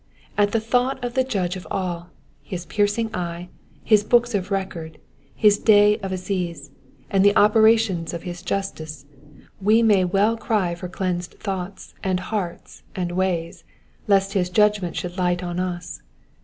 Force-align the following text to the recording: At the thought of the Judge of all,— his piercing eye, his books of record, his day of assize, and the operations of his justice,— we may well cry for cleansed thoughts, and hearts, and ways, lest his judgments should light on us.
At 0.35 0.51
the 0.51 0.59
thought 0.59 1.03
of 1.05 1.13
the 1.13 1.23
Judge 1.23 1.55
of 1.55 1.67
all,— 1.69 2.09
his 2.41 2.65
piercing 2.65 3.13
eye, 3.15 3.49
his 3.83 4.03
books 4.03 4.33
of 4.33 4.49
record, 4.49 4.97
his 5.35 5.59
day 5.59 5.99
of 5.99 6.11
assize, 6.11 6.71
and 7.11 7.23
the 7.23 7.35
operations 7.35 8.11
of 8.11 8.23
his 8.23 8.41
justice,— 8.41 9.05
we 9.61 9.83
may 9.83 10.03
well 10.03 10.37
cry 10.37 10.73
for 10.73 10.89
cleansed 10.89 11.35
thoughts, 11.39 11.93
and 12.03 12.19
hearts, 12.19 12.81
and 12.95 13.11
ways, 13.11 13.63
lest 14.07 14.33
his 14.33 14.49
judgments 14.49 14.97
should 14.97 15.19
light 15.19 15.43
on 15.43 15.59
us. 15.59 16.01